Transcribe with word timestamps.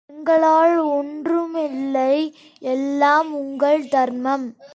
எங்களால் 0.09 0.77
ஒன்றும் 0.89 1.55
இல்லை 1.55 2.15
எல்லாம் 2.61 3.29
உங்கள் 3.33 3.87
தர்மம். 3.87 4.45